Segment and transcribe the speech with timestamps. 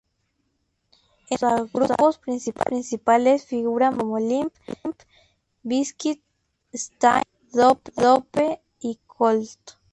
[1.29, 4.51] Entre sus grupos principales figuran bandas como Limp
[5.61, 6.23] Bizkit,
[6.73, 7.27] Staind,
[7.95, 9.47] Dope, y Cold.